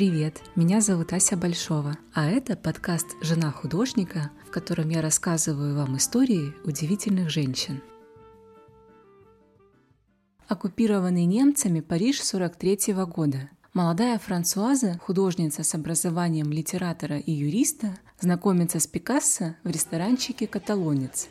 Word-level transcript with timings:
Привет, 0.00 0.40
меня 0.56 0.80
зовут 0.80 1.12
Ася 1.12 1.36
Большова, 1.36 1.98
а 2.14 2.24
это 2.24 2.56
подкаст 2.56 3.06
«Жена 3.20 3.50
художника», 3.50 4.30
в 4.48 4.50
котором 4.50 4.88
я 4.88 5.02
рассказываю 5.02 5.76
вам 5.76 5.98
истории 5.98 6.54
удивительных 6.64 7.28
женщин. 7.28 7.82
Оккупированный 10.48 11.26
немцами 11.26 11.80
Париж 11.80 12.22
43 12.22 12.94
года. 13.08 13.50
Молодая 13.74 14.18
Франсуаза, 14.18 14.98
художница 15.04 15.64
с 15.64 15.74
образованием 15.74 16.50
литератора 16.50 17.18
и 17.18 17.32
юриста, 17.32 17.98
знакомится 18.20 18.80
с 18.80 18.86
Пикассо 18.86 19.56
в 19.64 19.68
ресторанчике 19.68 20.46
«Каталонец». 20.46 21.28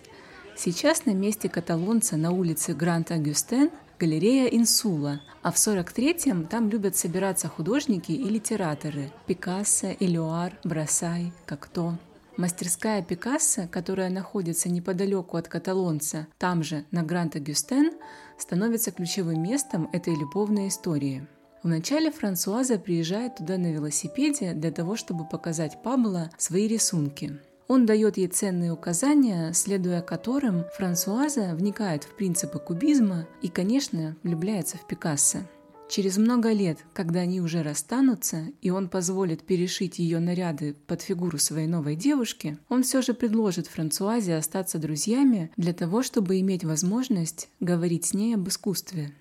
Сейчас 0.55 1.07
на 1.07 1.15
месте 1.15 1.49
каталонца 1.49 2.17
на 2.17 2.29
улице 2.29 2.73
Гранд-Агюстен 2.73 3.71
галерея 3.99 4.47
Инсула, 4.47 5.21
а 5.41 5.51
в 5.51 5.55
43-м 5.55 6.47
там 6.47 6.69
любят 6.69 6.95
собираться 6.95 7.47
художники 7.49 8.11
и 8.11 8.23
литераторы– 8.23 9.11
Пикассо, 9.27 9.91
Элюар, 9.99 10.57
Брасай, 10.63 11.33
Кокто. 11.45 11.97
Мастерская 12.37 13.03
Пикассо, 13.03 13.67
которая 13.67 14.09
находится 14.09 14.69
неподалеку 14.69 15.35
от 15.35 15.49
каталонца, 15.49 16.27
там 16.37 16.63
же, 16.63 16.85
на 16.91 17.03
Гранд-Агюстен, 17.03 17.91
становится 18.37 18.91
ключевым 18.91 19.43
местом 19.43 19.89
этой 19.91 20.15
любовной 20.15 20.69
истории. 20.69 21.27
Вначале 21.61 22.09
Франсуаза 22.09 22.79
приезжает 22.79 23.35
туда 23.35 23.57
на 23.57 23.73
велосипеде 23.73 24.53
для 24.53 24.71
того, 24.71 24.95
чтобы 24.95 25.27
показать 25.27 25.83
Пабло 25.83 26.29
свои 26.37 26.69
рисунки. 26.69 27.37
Он 27.69 27.85
дает 27.85 28.17
ей 28.17 28.27
ценные 28.27 28.73
указания, 28.73 29.53
следуя 29.53 30.01
которым 30.01 30.65
Франсуаза 30.75 31.53
вникает 31.53 32.03
в 32.03 32.15
принципы 32.15 32.57
кубизма 32.57 33.27
и, 33.43 33.47
конечно, 33.47 34.17
влюбляется 34.23 34.77
в 34.77 34.87
Пикассо. 34.87 35.47
Через 35.87 36.17
много 36.17 36.51
лет, 36.51 36.79
когда 36.93 37.19
они 37.19 37.41
уже 37.41 37.61
расстанутся, 37.61 38.47
и 38.61 38.71
он 38.71 38.89
позволит 38.89 39.43
перешить 39.43 39.99
ее 39.99 40.19
наряды 40.19 40.75
под 40.87 41.03
фигуру 41.03 41.37
своей 41.37 41.67
новой 41.67 41.95
девушки, 41.95 42.57
он 42.69 42.81
все 42.81 43.03
же 43.03 43.13
предложит 43.13 43.67
Франсуазе 43.67 44.35
остаться 44.35 44.79
друзьями 44.79 45.51
для 45.55 45.73
того, 45.73 46.01
чтобы 46.01 46.39
иметь 46.39 46.63
возможность 46.63 47.49
говорить 47.59 48.05
с 48.05 48.13
ней 48.15 48.33
об 48.33 48.47
искусстве. 48.47 49.13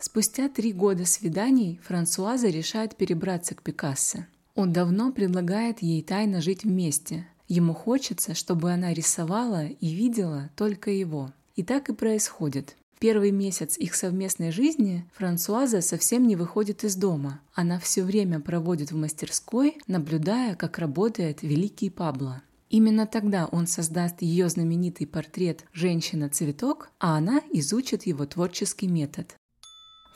Спустя 0.00 0.48
три 0.48 0.72
года 0.72 1.06
свиданий 1.06 1.78
Франсуаза 1.84 2.48
решает 2.48 2.96
перебраться 2.96 3.54
к 3.54 3.62
Пикассо. 3.62 4.26
Он 4.54 4.72
давно 4.72 5.12
предлагает 5.12 5.82
ей 5.82 6.02
тайно 6.02 6.40
жить 6.40 6.64
вместе. 6.64 7.26
Ему 7.48 7.74
хочется, 7.74 8.34
чтобы 8.34 8.72
она 8.72 8.92
рисовала 8.92 9.66
и 9.66 9.94
видела 9.94 10.50
только 10.56 10.90
его. 10.90 11.32
И 11.56 11.62
так 11.62 11.88
и 11.88 11.94
происходит. 11.94 12.76
Первый 12.98 13.32
месяц 13.32 13.76
их 13.78 13.94
совместной 13.94 14.52
жизни 14.52 15.04
Франсуаза 15.14 15.80
совсем 15.80 16.26
не 16.26 16.36
выходит 16.36 16.84
из 16.84 16.94
дома. 16.94 17.40
Она 17.52 17.80
все 17.80 18.04
время 18.04 18.38
проводит 18.38 18.92
в 18.92 18.96
мастерской, 18.96 19.76
наблюдая, 19.88 20.54
как 20.54 20.78
работает 20.78 21.42
великий 21.42 21.90
Пабло. 21.90 22.42
Именно 22.70 23.06
тогда 23.06 23.46
он 23.46 23.66
создаст 23.66 24.22
ее 24.22 24.48
знаменитый 24.48 25.06
портрет 25.06 25.64
«Женщина-цветок», 25.72 26.90
а 27.00 27.16
она 27.16 27.42
изучит 27.52 28.04
его 28.06 28.24
творческий 28.24 28.86
метод. 28.86 29.34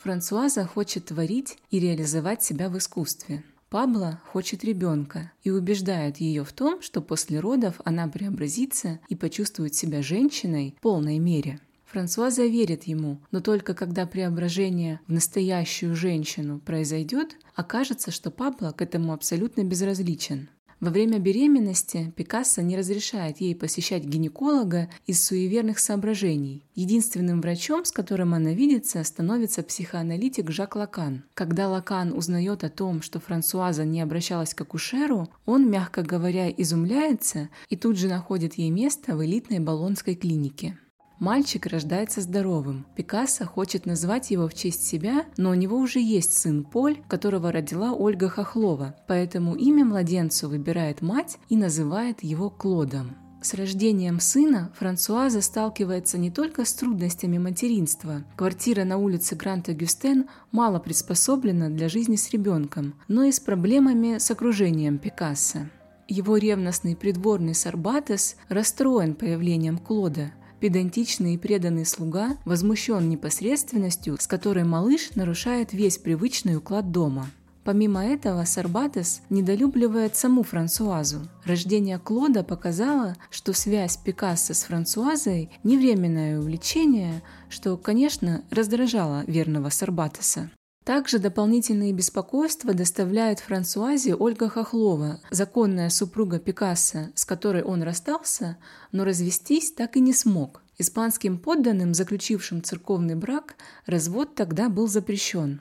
Франсуаза 0.01 0.65
хочет 0.65 1.05
творить 1.07 1.57
и 1.69 1.79
реализовать 1.79 2.41
себя 2.41 2.69
в 2.69 2.77
искусстве. 2.77 3.43
Пабло 3.69 4.21
хочет 4.31 4.63
ребенка 4.63 5.33
и 5.43 5.51
убеждает 5.51 6.17
ее 6.17 6.45
в 6.45 6.53
том, 6.53 6.81
что 6.81 7.01
после 7.01 7.41
родов 7.41 7.81
она 7.83 8.07
преобразится 8.07 8.99
и 9.09 9.15
почувствует 9.15 9.75
себя 9.75 10.01
женщиной 10.01 10.75
в 10.77 10.81
полной 10.81 11.19
мере. 11.19 11.59
Франсуаза 11.85 12.45
верит 12.45 12.83
ему, 12.83 13.21
но 13.31 13.41
только 13.41 13.73
когда 13.73 14.05
преображение 14.05 15.01
в 15.07 15.11
настоящую 15.11 15.95
женщину 15.95 16.59
произойдет, 16.59 17.37
окажется, 17.55 18.11
что 18.11 18.31
Пабло 18.31 18.71
к 18.71 18.81
этому 18.81 19.13
абсолютно 19.13 19.63
безразличен. 19.63 20.49
Во 20.79 20.91
время 20.91 21.17
беременности 21.17 22.13
Пикассо 22.15 22.61
не 22.61 22.77
разрешает 22.77 23.41
ей 23.41 23.55
посещать 23.55 24.03
гинеколога 24.03 24.89
из 25.07 25.25
суеверных 25.25 25.79
соображений. 25.79 26.63
Единственным 26.75 27.41
врачом, 27.41 27.83
с 27.83 27.91
которым 27.91 28.35
она 28.35 28.53
видится, 28.53 29.03
становится 29.03 29.63
психоаналитик 29.63 30.51
Жак 30.51 30.75
Лакан. 30.75 31.23
Когда 31.33 31.67
Лакан 31.67 32.13
узнает 32.13 32.63
о 32.63 32.69
том, 32.69 33.01
что 33.01 33.19
Франсуаза 33.19 33.85
не 33.85 34.01
обращалась 34.01 34.53
к 34.53 34.61
акушеру, 34.61 35.29
он, 35.47 35.67
мягко 35.67 36.03
говоря, 36.03 36.51
изумляется 36.51 37.49
и 37.69 37.75
тут 37.75 37.97
же 37.97 38.07
находит 38.07 38.53
ей 38.53 38.69
место 38.69 39.17
в 39.17 39.25
элитной 39.25 39.59
баллонской 39.59 40.13
клинике. 40.13 40.77
Мальчик 41.19 41.65
рождается 41.65 42.21
здоровым. 42.21 42.85
Пикассо 42.95 43.45
хочет 43.45 43.87
назвать 43.87 44.29
его 44.29 44.47
в 44.47 44.53
честь 44.53 44.85
себя, 44.85 45.25
но 45.35 45.49
у 45.49 45.55
него 45.55 45.77
уже 45.77 45.99
есть 45.99 46.37
сын 46.37 46.63
Поль, 46.63 47.01
которого 47.07 47.51
родила 47.51 47.93
Ольга 47.93 48.29
Хохлова, 48.29 48.95
поэтому 49.07 49.55
имя 49.55 49.83
младенцу 49.83 50.47
выбирает 50.47 51.01
мать 51.01 51.39
и 51.49 51.57
называет 51.57 52.21
его 52.21 52.51
Клодом. 52.51 53.15
С 53.41 53.55
рождением 53.55 54.19
сына 54.19 54.71
Франсуаза 54.77 55.41
сталкивается 55.41 56.19
не 56.19 56.29
только 56.29 56.65
с 56.65 56.73
трудностями 56.73 57.39
материнства. 57.39 58.23
Квартира 58.35 58.83
на 58.83 58.97
улице 58.97 59.35
Грант-Агюстен 59.35 60.27
мало 60.51 60.79
приспособлена 60.79 61.69
для 61.69 61.89
жизни 61.89 62.15
с 62.15 62.29
ребенком, 62.29 62.93
но 63.07 63.23
и 63.23 63.31
с 63.31 63.39
проблемами 63.39 64.19
с 64.19 64.29
окружением 64.29 64.99
Пикассо. 64.99 65.69
Его 66.07 66.37
ревностный 66.37 66.95
придворный 66.95 67.55
Сарбатес 67.55 68.37
расстроен 68.49 69.15
появлением 69.15 69.79
Клода– 69.79 70.31
Педантичный 70.59 71.35
и 71.35 71.37
преданный 71.37 71.85
слуга 71.85 72.37
возмущен 72.43 73.07
непосредственностью, 73.09 74.17
с 74.19 74.25
которой 74.25 74.63
малыш 74.63 75.11
нарушает 75.15 75.71
весь 75.71 75.97
привычный 75.97 76.57
уклад 76.57 76.91
дома. 76.91 77.27
Помимо 77.63 78.05
этого, 78.05 78.45
Сарбатес 78.45 79.21
недолюбливает 79.29 80.15
саму 80.15 80.43
Франсуазу. 80.43 81.27
Рождение 81.43 81.99
Клода 81.99 82.43
показало, 82.43 83.17
что 83.29 83.51
связь 83.51 83.97
Пикассо 83.97 84.53
с 84.53 84.63
Франсуазой– 84.63 85.51
не 85.63 85.77
временное 85.77 86.39
увлечение, 86.39 87.21
что, 87.49 87.75
конечно, 87.75 88.43
раздражало 88.51 89.25
верного 89.27 89.69
Сарбатеса. 89.69 90.49
Также 90.87 91.19
дополнительные 91.19 91.91
беспокойства 91.91 92.73
доставляет 92.73 93.41
Франсуазе 93.41 94.15
Ольга 94.15 94.47
Хохлова, 94.47 95.19
законная 95.29 95.89
супруга 95.89 96.39
Пикассо, 96.39 97.09
с 97.13 97.25
которой 97.25 97.61
он 97.61 97.83
расстался, 97.83 98.55
но 98.93 99.03
развестись 99.03 99.73
так 99.73 99.97
и 99.97 99.99
не 99.99 100.13
смог. 100.13 100.61
Испанским 100.77 101.39
подданным, 101.39 101.93
заключившим 101.93 102.63
церковный 102.63 103.15
брак, 103.15 103.55
развод 103.85 104.33
тогда 104.33 104.69
был 104.69 104.87
запрещен. 104.87 105.59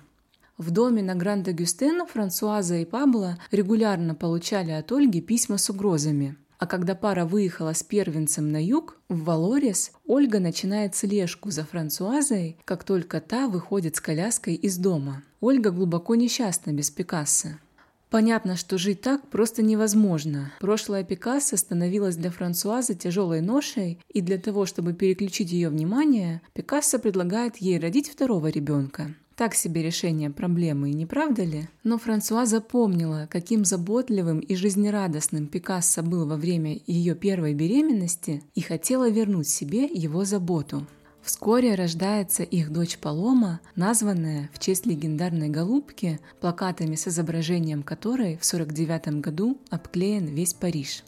В 0.58 0.70
доме 0.70 1.02
на 1.02 1.16
Гранд-Агюстена 1.16 2.06
Франсуаза 2.06 2.76
и 2.76 2.84
Пабло 2.84 3.36
регулярно 3.50 4.14
получали 4.14 4.70
от 4.70 4.92
Ольги 4.92 5.20
письма 5.20 5.58
с 5.58 5.68
угрозами– 5.68 6.36
а 6.58 6.66
когда 6.66 6.94
пара 6.94 7.24
выехала 7.24 7.72
с 7.72 7.82
первенцем 7.82 8.50
на 8.50 8.64
юг, 8.64 8.98
в 9.08 9.24
Валорес, 9.24 9.92
Ольга 10.06 10.40
начинает 10.40 10.94
слежку 10.94 11.50
за 11.50 11.64
Франсуазой, 11.64 12.56
как 12.64 12.84
только 12.84 13.20
та 13.20 13.48
выходит 13.48 13.96
с 13.96 14.00
коляской 14.00 14.54
из 14.54 14.78
дома. 14.78 15.22
Ольга 15.40 15.70
глубоко 15.70 16.14
несчастна 16.14 16.72
без 16.72 16.90
Пикассо. 16.90 17.58
Понятно, 18.08 18.56
что 18.56 18.78
жить 18.78 19.00
так 19.00 19.28
просто 19.28 19.62
невозможно. 19.62 20.52
Прошлое 20.60 21.02
Пикассо 21.02 21.56
становилось 21.56 22.16
для 22.16 22.30
Франсуазы 22.30 22.94
тяжелой 22.94 23.40
ношей, 23.40 23.98
и 24.08 24.20
для 24.20 24.38
того, 24.38 24.64
чтобы 24.64 24.92
переключить 24.92 25.50
ее 25.50 25.68
внимание, 25.68 26.40
Пикассо 26.54 26.98
предлагает 26.98 27.56
ей 27.56 27.78
родить 27.78 28.08
второго 28.08 28.46
ребенка. 28.46 29.14
Так 29.36 29.54
себе 29.54 29.82
решение 29.82 30.30
проблемы, 30.30 30.92
не 30.92 31.04
правда 31.04 31.44
ли? 31.44 31.68
Но 31.84 31.98
Франсуа 31.98 32.46
запомнила, 32.46 33.28
каким 33.30 33.66
заботливым 33.66 34.40
и 34.40 34.54
жизнерадостным 34.54 35.46
Пикассо 35.46 36.02
был 36.02 36.26
во 36.26 36.36
время 36.36 36.80
ее 36.86 37.14
первой 37.14 37.52
беременности 37.52 38.42
и 38.54 38.62
хотела 38.62 39.10
вернуть 39.10 39.48
себе 39.48 39.84
его 39.84 40.24
заботу. 40.24 40.86
Вскоре 41.20 41.74
рождается 41.74 42.44
их 42.44 42.72
дочь 42.72 42.96
Палома, 42.96 43.60
названная 43.74 44.48
в 44.54 44.58
честь 44.58 44.86
легендарной 44.86 45.50
голубки, 45.50 46.18
плакатами 46.40 46.94
с 46.94 47.06
изображением 47.06 47.82
которой 47.82 48.38
в 48.38 48.44
49 48.46 49.20
году 49.20 49.58
обклеен 49.68 50.24
весь 50.24 50.54
Париж. 50.54 51.04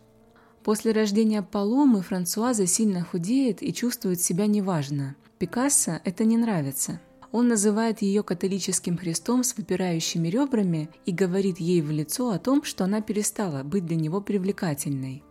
После 0.64 0.92
рождения 0.92 1.40
Паломы 1.40 2.02
Франсуаза 2.02 2.66
сильно 2.66 3.02
худеет 3.04 3.62
и 3.62 3.72
чувствует 3.72 4.20
себя 4.20 4.46
неважно. 4.46 5.16
Пикассо 5.38 6.00
это 6.04 6.24
не 6.24 6.36
нравится– 6.36 7.00
он 7.30 7.48
называет 7.48 8.02
ее 8.02 8.22
католическим 8.22 8.96
Христом 8.96 9.44
с 9.44 9.56
выпирающими 9.56 10.28
ребрами 10.28 10.88
и 11.04 11.12
говорит 11.12 11.58
ей 11.58 11.82
в 11.82 11.90
лицо 11.90 12.30
о 12.30 12.38
том, 12.38 12.64
что 12.64 12.84
она 12.84 13.00
перестала 13.00 13.62
быть 13.62 13.84
для 13.84 13.96
него 13.96 14.20
привлекательной. 14.20 15.22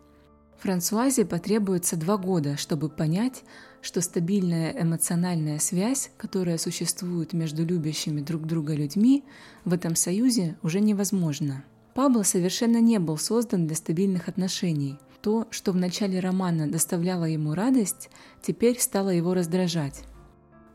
Франсуазе 0.60 1.26
потребуется 1.26 1.98
два 1.98 2.18
года, 2.18 2.58
чтобы 2.58 2.90
понять, 2.90 3.44
что 3.82 4.02
стабильная 4.02 4.76
эмоциональная 4.80 5.60
связь, 5.60 6.12
которая 6.18 6.58
существует 6.58 7.34
между 7.34 7.64
любящими 7.64 8.22
друг 8.22 8.46
друга 8.46 8.74
людьми, 8.74 9.24
в 9.66 9.74
этом 9.74 9.96
союзе 9.96 10.58
уже 10.64 10.80
невозможна. 10.80 11.64
Пабло 11.94 12.24
совершенно 12.24 12.82
не 12.82 13.00
был 13.00 13.18
создан 13.18 13.68
для 13.68 13.76
стабильных 13.76 14.28
отношений. 14.28 14.98
То, 15.22 15.48
что 15.52 15.72
в 15.72 15.76
начале 15.76 16.20
романа 16.20 16.70
доставляло 16.70 17.26
ему 17.26 17.54
радость, 17.54 18.10
теперь 18.42 18.80
стало 18.80 19.10
его 19.10 19.34
раздражать. 19.34 20.04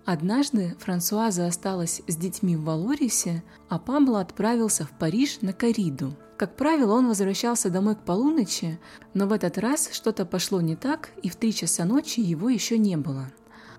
Однажды 0.05 0.77
Франсуаза 0.81 1.47
осталась 1.47 2.03
с 2.09 2.17
детьми 2.17 2.57
в 2.57 2.65
Валорисе, 2.65 3.45
а 3.69 3.79
Пабло 3.79 4.21
отправился 4.21 4.85
в 4.85 4.91
Париж 4.91 5.39
на 5.43 5.53
кориду. 5.53 6.17
Как 6.37 6.57
правило, 6.57 6.95
он 6.95 7.07
возвращался 7.07 7.71
домой 7.71 7.95
к 7.95 8.01
полуночи, 8.01 8.81
но 9.15 9.29
в 9.29 9.33
этот 9.33 9.59
раз 9.59 9.91
что-то 9.93 10.27
пошло 10.27 10.61
не 10.61 10.75
так, 10.75 11.11
и 11.23 11.29
в 11.29 11.37
три 11.37 11.55
часа 11.55 11.85
ночи 11.85 12.19
его 12.19 12.49
еще 12.49 12.79
не 12.79 12.97
было. 12.97 13.31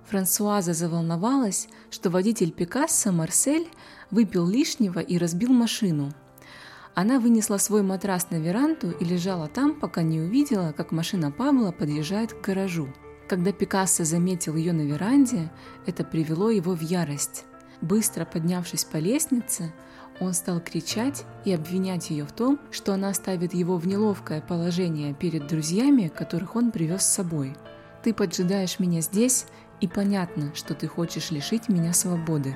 Франсуаза 0.05 0.73
заволновалась, 0.73 1.67
что 1.89 2.09
водитель 2.09 2.51
Пикассо 2.51 3.11
Марсель 3.11 3.67
выпил 4.09 4.47
лишнего 4.47 4.99
и 4.99 5.17
разбил 5.17 5.51
машину. 5.51 6.13
Она 6.95 7.19
вынесла 7.19 7.57
свой 7.57 7.81
матрас 7.81 8.29
на 8.29 8.35
веранду 8.35 8.91
и 8.91 9.03
лежала 9.03 9.49
там, 9.49 9.77
пока 9.77 10.03
не 10.03 10.21
увидела, 10.21 10.71
как 10.71 10.91
машина 10.93 11.31
Пабло 11.31 11.71
подъезжает 11.71 12.33
к 12.33 12.45
гаражу. 12.45 12.87
Когда 13.33 13.51
Пикассо 13.51 14.03
заметил 14.03 14.55
ее 14.55 14.73
на 14.73 14.81
веранде, 14.81 15.49
это 15.87 16.03
привело 16.03 16.51
его 16.51 16.75
в 16.75 16.81
ярость. 16.81 17.45
Быстро 17.81 18.25
поднявшись 18.25 18.85
по 18.85 18.97
лестнице, 18.97 19.73
он 20.19 20.33
стал 20.33 20.59
кричать 20.59 21.25
и 21.43 21.51
обвинять 21.51 22.11
ее 22.11 22.25
в 22.25 22.31
том, 22.31 22.59
что 22.69 22.93
она 22.93 23.11
ставит 23.15 23.55
его 23.55 23.77
в 23.77 23.87
неловкое 23.87 24.39
положение 24.39 25.15
перед 25.15 25.47
друзьями, 25.47 26.11
которых 26.15 26.55
он 26.55 26.69
привез 26.69 27.01
с 27.01 27.11
собой. 27.11 27.55
«Ты 28.03 28.13
поджидаешь 28.13 28.77
меня 28.77 29.01
здесь, 29.01 29.47
и 29.81 29.87
понятно, 29.87 30.53
что 30.53 30.75
ты 30.75 30.85
хочешь 30.87 31.31
лишить 31.31 31.69
меня 31.69 31.91
свободы». 31.93 32.55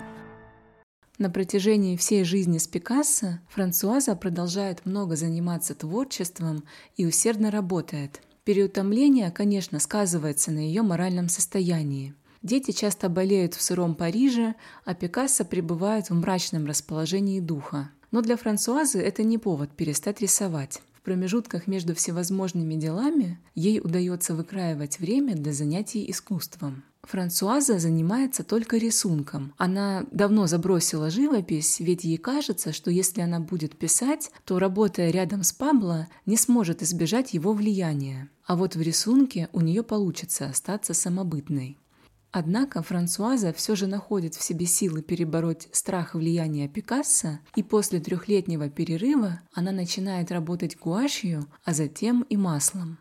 На 1.18 1.31
протяжении 1.31 1.97
всей 1.97 2.23
жизни 2.23 2.59
с 2.59 2.68
Пикассо 2.68 3.39
Франсуаза 3.50 4.15
продолжает 4.15 4.85
много 4.85 5.15
заниматься 5.15 5.73
творчеством 5.73 6.65
и 6.97 7.07
усердно 7.07 7.50
работает. 7.50 8.21
Переутомление, 8.47 9.29
конечно, 9.29 9.77
сказывается 9.77 10.51
на 10.51 10.59
ее 10.59 10.81
моральном 10.81 11.27
состоянии. 11.27 12.13
Дети 12.41 12.71
часто 12.71 13.09
болеют 13.09 13.55
в 13.55 13.61
сыром 13.61 13.94
Париже, 13.94 14.55
а 14.85 14.95
Пикассо 14.95 15.44
пребывает 15.44 16.09
в 16.09 16.13
мрачном 16.13 16.65
расположении 16.65 17.41
духа. 17.41 17.91
Но 18.09 18.21
для 18.21 18.38
Франсуазы 18.38 19.01
это 19.01 19.23
не 19.23 19.38
повод 19.38 19.71
перестать 19.71 20.21
рисовать. 20.21 20.81
Промежутках 21.07 21.68
между 21.68 21.95
всевозможными 21.95 22.75
делами 22.75 23.39
ей 23.56 23.80
удается 23.80 24.36
выкраивать 24.36 25.00
время 25.00 25.36
для 25.36 25.54
занятий 25.54 26.06
искусством. 26.12 26.83
Франсуаза 27.04 27.80
занимается 27.80 28.44
только 28.44 28.75
рисунком. 28.75 29.54
Она 29.56 30.06
давно 30.12 30.48
забросила 30.48 31.09
живопись, 31.09 31.80
ведь 31.80 32.04
ей 32.04 32.18
кажется, 32.18 32.74
что 32.74 32.92
если 32.92 33.21
она 33.21 33.39
будет 33.39 33.77
писать, 33.77 34.31
то, 34.44 34.59
работая 34.59 35.09
рядом 35.09 35.44
с 35.44 35.54
Пабло, 35.54 36.09
не 36.25 36.36
сможет 36.36 36.83
избежать 36.83 37.33
его 37.33 37.54
влияния. 37.54 38.30
А 38.45 38.57
вот 38.57 38.75
в 38.75 38.81
рисунке 38.81 39.48
у 39.54 39.62
нее 39.62 39.83
получится 39.83 40.48
остаться 40.48 40.94
самобытной. 40.94 41.77
Однако 42.39 42.83
Франсуаза 42.83 43.51
все 43.51 43.75
же 43.75 43.87
находит 43.87 44.35
в 44.35 44.43
себе 44.43 44.67
силы 44.67 45.01
перебороть 45.01 45.69
страх 45.71 46.13
влияния 46.13 46.67
Пикассо, 46.67 47.39
и 47.55 47.63
после 47.63 47.99
трехлетнего 47.99 48.69
перерыва 48.69 49.41
она 49.55 49.71
начинает 49.71 50.31
работать 50.31 50.77
гуашью, 50.77 51.47
а 51.63 51.73
затем 51.73 52.21
и 52.29 52.37
маслом. 52.37 52.99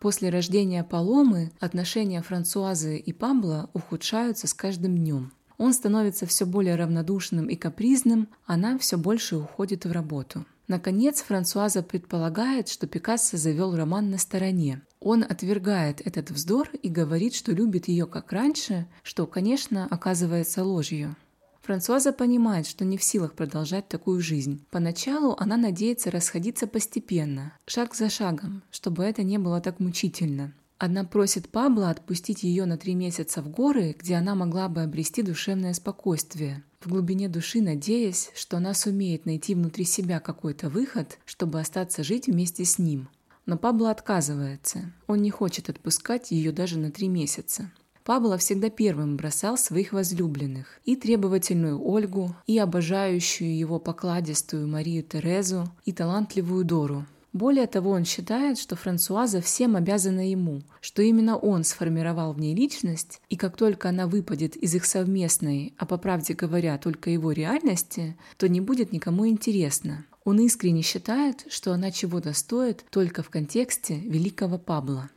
После 0.00 0.28
рождения 0.28 0.82
Паломы 0.82 1.52
отношения 1.60 2.20
Франсуазы 2.20 2.96
и 2.96 3.12
Пабло 3.12 3.70
ухудшаются 3.74 4.48
с 4.48 4.54
каждым 4.54 4.96
днем. 4.96 5.32
Он 5.56 5.72
становится 5.72 6.26
все 6.26 6.46
более 6.46 6.74
равнодушным 6.74 7.46
и 7.46 7.54
капризным, 7.54 8.26
она 8.44 8.76
все 8.78 8.98
больше 8.98 9.36
уходит 9.36 9.84
в 9.84 9.92
работу. 9.92 10.44
Наконец, 10.66 11.22
Франсуаза 11.22 11.84
предполагает, 11.84 12.68
что 12.68 12.88
Пикассо 12.88 13.36
завел 13.36 13.76
роман 13.76 14.10
на 14.10 14.18
стороне. 14.18 14.82
Он 15.00 15.22
отвергает 15.22 16.04
этот 16.06 16.30
вздор 16.30 16.70
и 16.82 16.88
говорит, 16.88 17.34
что 17.34 17.52
любит 17.52 17.88
ее 17.88 18.06
как 18.06 18.32
раньше, 18.32 18.86
что, 19.02 19.26
конечно, 19.26 19.86
оказывается 19.90 20.64
ложью. 20.64 21.16
Франсуаза 21.62 22.12
понимает, 22.12 22.66
что 22.66 22.84
не 22.84 22.96
в 22.96 23.02
силах 23.02 23.34
продолжать 23.34 23.88
такую 23.88 24.20
жизнь. 24.22 24.64
Поначалу 24.70 25.36
она 25.38 25.56
надеется 25.56 26.10
расходиться 26.10 26.66
постепенно, 26.66 27.52
шаг 27.66 27.94
за 27.94 28.08
шагом, 28.08 28.62
чтобы 28.70 29.04
это 29.04 29.22
не 29.22 29.38
было 29.38 29.60
так 29.60 29.78
мучительно. 29.78 30.54
Она 30.78 31.04
просит 31.04 31.48
Пабло 31.48 31.90
отпустить 31.90 32.44
ее 32.44 32.64
на 32.64 32.78
три 32.78 32.94
месяца 32.94 33.42
в 33.42 33.50
горы, 33.50 33.96
где 33.98 34.14
она 34.14 34.34
могла 34.34 34.68
бы 34.68 34.82
обрести 34.82 35.22
душевное 35.22 35.74
спокойствие. 35.74 36.62
В 36.80 36.88
глубине 36.88 37.28
души 37.28 37.60
надеясь, 37.60 38.30
что 38.34 38.56
она 38.56 38.74
сумеет 38.74 39.26
найти 39.26 39.56
внутри 39.56 39.84
себя 39.84 40.20
какой-то 40.20 40.70
выход, 40.70 41.18
чтобы 41.24 41.60
остаться 41.60 42.04
жить 42.04 42.28
вместе 42.28 42.64
с 42.64 42.78
ним. 42.78 43.08
Но 43.48 43.56
Пабло 43.56 43.90
отказывается. 43.90 44.92
Он 45.06 45.22
не 45.22 45.30
хочет 45.30 45.70
отпускать 45.70 46.32
ее 46.32 46.52
даже 46.52 46.78
на 46.78 46.90
три 46.90 47.08
месяца. 47.08 47.72
Пабло 48.04 48.36
всегда 48.36 48.68
первым 48.68 49.16
бросал 49.16 49.56
своих 49.56 49.94
возлюбленных, 49.94 50.66
и 50.84 50.96
требовательную 50.96 51.82
Ольгу, 51.82 52.36
и 52.46 52.58
обожающую 52.58 53.56
его 53.56 53.78
покладистую 53.78 54.68
Марию 54.68 55.02
Терезу, 55.02 55.64
и 55.86 55.92
талантливую 55.92 56.66
Дору. 56.66 57.06
Более 57.32 57.66
того, 57.66 57.92
он 57.92 58.04
считает, 58.04 58.58
что 58.58 58.76
Франсуаза 58.76 59.40
всем 59.40 59.76
обязана 59.76 60.28
ему, 60.28 60.60
что 60.82 61.00
именно 61.00 61.38
он 61.38 61.64
сформировал 61.64 62.34
в 62.34 62.40
ней 62.40 62.54
личность, 62.54 63.22
и 63.30 63.36
как 63.36 63.56
только 63.56 63.88
она 63.88 64.06
выпадет 64.06 64.56
из 64.56 64.74
их 64.74 64.84
совместной, 64.84 65.72
а 65.78 65.86
по 65.86 65.96
правде 65.96 66.34
говоря, 66.34 66.76
только 66.76 67.08
его 67.08 67.32
реальности, 67.32 68.18
то 68.36 68.46
не 68.46 68.60
будет 68.60 68.92
никому 68.92 69.26
интересно. 69.26 70.04
Он 70.28 70.40
искренне 70.40 70.82
считает, 70.82 71.46
что 71.48 71.72
она 71.72 71.90
чего-то 71.90 72.34
стоит 72.34 72.84
только 72.90 73.22
в 73.22 73.30
контексте 73.30 73.96
великого 73.96 74.58
Пабло. 74.58 75.08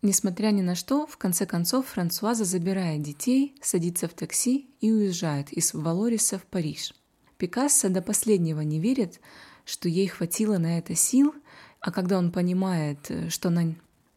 Несмотря 0.00 0.46
ни 0.52 0.62
на 0.62 0.74
что, 0.74 1.06
в 1.06 1.18
конце 1.18 1.44
концов 1.44 1.88
Франсуаза 1.88 2.46
забирает 2.46 3.02
детей, 3.02 3.54
садится 3.60 4.08
в 4.08 4.14
такси 4.14 4.70
и 4.80 4.90
уезжает 4.90 5.52
из 5.52 5.74
Валориса 5.74 6.38
в 6.38 6.44
Париж. 6.44 6.94
Пикассо 7.36 7.90
до 7.90 8.00
последнего 8.00 8.62
не 8.62 8.80
верит, 8.80 9.20
что 9.66 9.86
ей 9.86 10.06
хватило 10.06 10.56
на 10.56 10.78
это 10.78 10.94
сил, 10.94 11.34
а 11.80 11.90
когда 11.90 12.16
он 12.16 12.32
понимает, 12.32 13.12
что 13.28 13.48
она, 13.48 13.74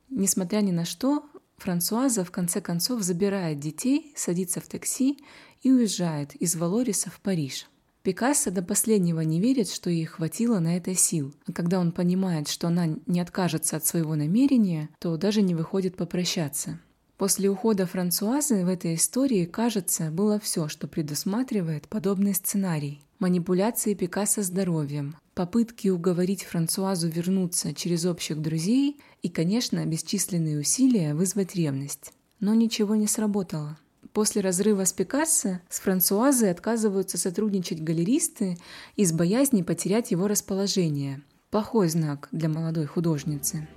несмотря 0.09 0.61
ни 0.61 0.71
на 0.71 0.85
что, 0.85 1.25
Франсуаза 1.57 2.23
в 2.23 2.31
конце 2.31 2.61
концов 2.61 3.01
забирает 3.01 3.59
детей, 3.59 4.13
садится 4.15 4.61
в 4.61 4.69
такси 4.69 5.19
и 5.61 5.73
уезжает 5.73 6.35
из 6.35 6.55
Валориса 6.55 7.09
в 7.09 7.19
Париж. 7.19 7.67
Пикассо 8.03 8.50
до 8.50 8.63
последнего 8.63 9.21
не 9.21 9.39
верит, 9.39 9.69
что 9.69 9.92
ей 9.92 10.06
хватило 10.06 10.57
на 10.59 10.75
это 10.77 10.95
сил, 10.95 11.36
а 11.45 11.53
когда 11.53 11.80
он 11.80 11.92
понимает, 11.92 12.48
что 12.48 12.68
она 12.68 12.88
не 13.06 13.19
откажется 13.19 13.77
от 13.77 13.86
своего 13.86 14.15
намерения, 14.15 14.89
то 15.00 15.15
даже 15.18 15.44
не 15.44 15.53
выходит 15.53 15.95
попрощаться. 15.95 16.80
После 17.18 17.48
ухода 17.48 17.86
Франсуазы 17.86 18.65
в 18.65 18.68
этой 18.68 18.95
истории, 18.95 19.45
кажется, 19.45 20.09
было 20.09 20.39
все, 20.39 20.68
что 20.68 20.88
предусматривает 20.88 21.88
подобный 21.88 22.33
сценарий. 22.33 23.03
Манипуляции 23.20 23.93
Пикассо 23.93 24.41
здоровьем, 24.41 25.15
попытки 25.36 25.89
уговорить 25.89 26.43
Франсуазу 26.43 27.08
вернуться 27.08 27.75
через 27.75 28.05
общих 28.05 28.41
друзей 28.41 29.00
и, 29.22 29.29
конечно, 29.29 29.86
бесчисленные 29.86 30.60
усилия 30.60 31.13
вызвать 31.13 31.55
ревность. 31.55 32.13
Но 32.39 32.55
ничего 32.55 32.96
не 32.96 33.05
сработало. 33.05 33.77
После 34.13 34.41
разрыва 34.41 34.86
с 34.86 34.91
Пикассо 34.91 35.62
с 35.70 35.80
Франсуазой 35.80 36.51
отказываются 36.51 37.18
сотрудничать 37.18 37.82
галеристы 37.82 38.58
из 38.98 39.13
боязни 39.13 39.62
потерять 39.62 40.12
его 40.12 40.27
расположение. 40.27 41.22
Плохой 41.50 41.88
знак 41.88 42.27
для 42.32 42.50
молодой 42.50 42.86
художницы. 42.86 43.68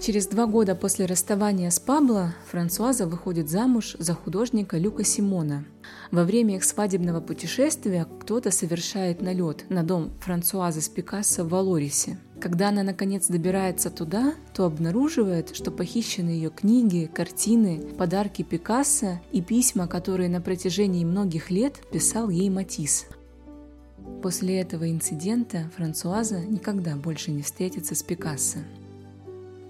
Через 0.00 0.26
два 0.26 0.46
года 0.46 0.74
после 0.74 1.06
расставания 1.06 1.70
с 1.70 1.78
Пабло 1.78 2.34
Франсуаза 2.50 3.06
выходит 3.06 3.48
замуж 3.48 3.94
за 3.98 4.14
художника 4.14 4.76
Люка 4.76 5.04
Симона. 5.04 5.64
Во 6.10 6.24
время 6.24 6.56
их 6.56 6.64
свадебного 6.64 7.20
путешествия 7.20 8.06
кто-то 8.20 8.50
совершает 8.50 9.22
налет 9.22 9.70
на 9.70 9.82
дом 9.84 10.12
Франсуазы 10.20 10.80
с 10.80 10.88
Пикассо 10.88 11.44
в 11.44 11.50
Валорисе. 11.50 12.18
Когда 12.42 12.70
она 12.70 12.82
наконец 12.82 13.28
добирается 13.28 13.88
туда, 13.88 14.34
то 14.52 14.64
обнаруживает, 14.64 15.54
что 15.54 15.70
похищены 15.70 16.30
ее 16.30 16.50
книги, 16.50 17.08
картины, 17.14 17.78
подарки 17.96 18.42
Пикассо 18.42 19.20
и 19.30 19.40
письма, 19.40 19.86
которые 19.86 20.28
на 20.28 20.40
протяжении 20.40 21.04
многих 21.04 21.52
лет 21.52 21.80
писал 21.92 22.30
ей 22.30 22.50
Матисс. 22.50 23.06
После 24.24 24.60
этого 24.60 24.90
инцидента 24.90 25.70
Франсуаза 25.76 26.40
никогда 26.40 26.96
больше 26.96 27.30
не 27.30 27.42
встретится 27.42 27.94
с 27.94 28.02
Пикассо. 28.02 28.58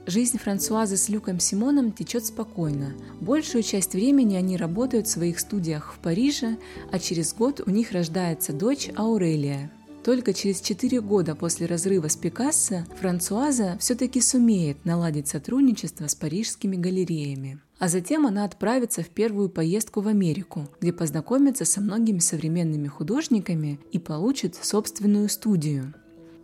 Жизнь 0.06 0.38
Франсуазы 0.38 0.96
с 0.96 1.10
Люком 1.10 1.40
Симоном 1.40 1.92
течет 1.92 2.24
спокойно. 2.24 2.94
Большую 3.20 3.64
часть 3.64 3.92
времени 3.92 4.36
они 4.36 4.56
работают 4.56 5.06
в 5.06 5.10
своих 5.10 5.40
студиях 5.40 5.92
в 5.92 5.98
Париже, 5.98 6.56
а 6.90 6.98
через 6.98 7.34
год 7.34 7.60
у 7.66 7.70
них 7.70 7.92
рождается 7.92 8.54
дочь 8.54 8.88
Аурелия. 8.96 9.70
Только 10.04 10.34
через 10.34 10.60
4 10.60 11.00
года 11.00 11.36
после 11.36 11.66
разрыва 11.66 12.08
с 12.08 12.16
Пикассо 12.16 12.84
Франсуаза 12.98 13.76
все-таки 13.78 14.20
сумеет 14.20 14.84
наладить 14.84 15.28
сотрудничество 15.28 16.08
с 16.08 16.16
парижскими 16.16 16.74
галереями. 16.74 17.60
А 17.78 17.88
затем 17.88 18.26
она 18.26 18.44
отправится 18.44 19.02
в 19.02 19.08
первую 19.08 19.48
поездку 19.48 20.00
в 20.00 20.08
Америку, 20.08 20.68
где 20.80 20.92
познакомится 20.92 21.64
со 21.64 21.80
многими 21.80 22.18
современными 22.18 22.88
художниками 22.88 23.78
и 23.92 23.98
получит 23.98 24.56
собственную 24.56 25.28
студию. 25.28 25.94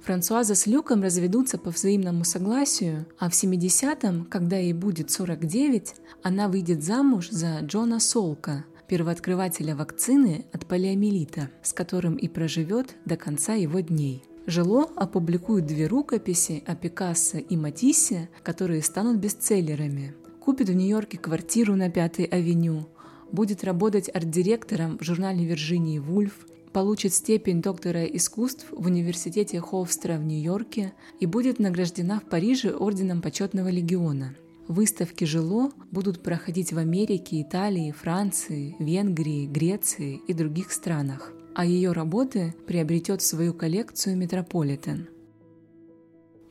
Франсуаза 0.03 0.55
с 0.55 0.67
Люком 0.67 1.03
разведутся 1.03 1.59
по 1.59 1.71
взаимному 1.71 2.25
согласию, 2.25 3.07
а 3.19 3.29
в 3.29 3.33
70-м, 3.33 4.25
когда 4.27 4.57
ей 4.57 4.73
будет 4.73 5.11
49, 5.11 5.95
она 6.23 6.49
выйдет 6.49 6.85
замуж 6.85 7.29
за 7.31 7.59
Джона 7.61 7.99
Солка, 7.99 8.65
первооткрывателя 8.89 9.77
вакцины 9.77 10.47
от 10.53 10.67
полиомиелита, 10.67 11.51
с 11.63 11.73
которым 11.73 12.17
и 12.17 12.27
проживет 12.27 12.97
до 13.05 13.17
конца 13.17 13.55
его 13.55 13.81
дней. 13.81 14.25
Жило 14.47 14.89
опубликует 14.97 15.67
две 15.67 15.87
рукописи 15.87 16.65
о 16.67 16.75
Пикассо 16.75 17.39
и 17.39 17.57
Матиссе, 17.57 18.31
которые 18.43 18.83
станут 18.83 19.19
бестселлерами. 19.19 20.15
Купит 20.41 20.71
в 20.71 20.75
Нью-Йорке 20.75 21.19
квартиру 21.19 21.77
на 21.77 21.91
Пятой 21.91 22.25
авеню, 22.25 22.89
будет 23.31 23.63
работать 23.63 24.09
арт-директором 24.13 24.99
в 24.99 25.05
журнале 25.05 25.45
Вирджинии 25.45 25.99
Вульф, 25.99 26.47
получит 26.73 27.13
степень 27.13 27.61
доктора 27.61 28.05
искусств 28.05 28.67
в 28.71 28.87
университете 28.87 29.61
Ховстра 29.61 30.15
в 30.15 30.25
Нью-Йорке 30.25 30.95
и 31.21 31.27
будет 31.27 31.59
награждена 31.59 32.21
в 32.21 32.25
Париже 32.25 32.75
орденом 32.75 33.21
почетного 33.21 33.69
легиона. 33.69 34.35
Выставки 34.69 35.25
жило 35.25 35.71
будут 35.91 36.23
проходить 36.23 36.73
в 36.73 36.79
Америке, 36.79 37.41
Италии, 37.43 37.91
Франции, 37.91 38.77
Венгрии, 38.79 39.47
Греции 39.47 40.21
и 40.29 40.35
других 40.35 40.73
странах, 40.73 41.33
а 41.55 41.65
ее 41.65 41.93
работы 41.93 42.55
приобретет 42.67 43.23
свою 43.23 43.55
коллекцию 43.55 44.17
Метрополитен. 44.17 45.09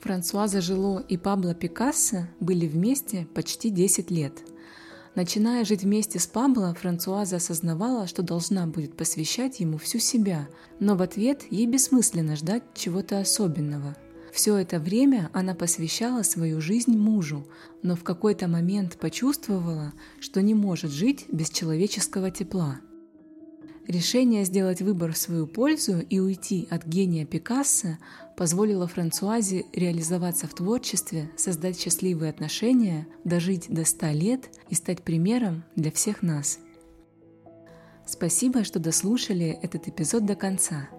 Франсуаза 0.01 0.61
Жило 0.61 0.99
и 0.99 1.17
Пабло 1.17 1.53
Пикассо 1.53 2.27
были 2.39 2.67
вместе 2.67 3.27
почти 3.33 3.69
10 3.69 4.11
лет– 4.11 4.33
Начиная 5.17 5.65
жить 5.65 5.81
вместе 5.81 6.19
с 6.19 6.27
Пабло, 6.27 6.75
Франсуаза 6.79 7.37
осознавала, 7.37 8.05
что 8.05 8.21
должна 8.21 8.67
будет 8.67 8.95
посвящать 8.95 9.59
ему 9.59 9.79
всю 9.79 9.97
себя, 9.97 10.47
но 10.79 10.95
в 10.95 11.01
ответ 11.01 11.41
ей 11.49 11.65
бессмысленно 11.65 12.35
ждать 12.35 12.61
чего-то 12.75 13.19
особенного. 13.19 13.97
Все 14.37 14.55
это 14.55 14.77
время 14.77 15.31
она 15.33 15.55
посвящала 15.55 16.21
свою 16.21 16.61
жизнь 16.61 16.95
мужу, 16.95 17.47
но 17.81 17.95
в 17.95 18.03
какой-то 18.03 18.47
момент 18.47 18.95
почувствовала, 18.99 19.93
что 20.19 20.43
не 20.43 20.53
может 20.53 20.91
жить 20.91 21.25
без 21.31 21.49
человеческого 21.49 22.29
тепла. 22.29 22.79
Решение 23.87 24.45
сделать 24.45 24.79
выбор 24.79 25.13
в 25.13 25.17
свою 25.17 25.47
пользу 25.47 26.01
и 26.01 26.19
уйти 26.19 26.67
от 26.69 26.85
гения 26.85 27.25
Пикассо 27.25 27.97
позволило 28.37 28.85
Франсуазе 28.85 29.65
реализоваться 29.73 30.45
в 30.45 30.53
творчестве, 30.53 31.31
создать 31.35 31.79
счастливые 31.79 32.29
отношения, 32.29 33.07
дожить 33.23 33.65
до 33.69 33.85
100 33.85 34.05
лет 34.11 34.51
и 34.69 34.75
стать 34.75 35.01
примером 35.01 35.63
для 35.75 35.91
всех 35.91 36.21
нас. 36.21 36.59
Спасибо, 38.05 38.63
что 38.63 38.77
дослушали 38.77 39.57
этот 39.63 39.87
эпизод 39.87 40.27
до 40.27 40.35
конца. 40.35 40.89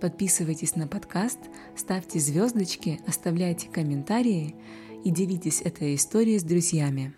Подписывайтесь 0.00 0.76
на 0.76 0.86
подкаст, 0.86 1.38
ставьте 1.76 2.18
звездочки, 2.20 3.00
оставляйте 3.06 3.68
комментарии 3.68 4.54
и 5.04 5.10
делитесь 5.10 5.60
этой 5.60 5.94
историей 5.94 6.38
с 6.38 6.42
друзьями. 6.42 7.14